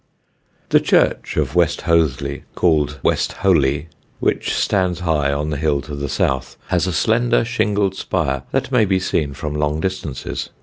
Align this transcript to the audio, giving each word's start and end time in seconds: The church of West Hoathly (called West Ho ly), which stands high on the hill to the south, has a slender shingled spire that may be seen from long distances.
The 0.69 0.79
church 0.79 1.37
of 1.37 1.53
West 1.53 1.81
Hoathly 1.81 2.41
(called 2.55 2.97
West 3.03 3.33
Ho 3.43 3.51
ly), 3.51 3.85
which 4.19 4.51
stands 4.55 5.01
high 5.01 5.31
on 5.31 5.51
the 5.51 5.57
hill 5.57 5.79
to 5.81 5.95
the 5.95 6.09
south, 6.09 6.57
has 6.69 6.87
a 6.87 6.91
slender 6.91 7.45
shingled 7.45 7.93
spire 7.93 8.41
that 8.51 8.71
may 8.71 8.85
be 8.85 8.99
seen 8.99 9.35
from 9.35 9.53
long 9.53 9.79
distances. 9.79 10.49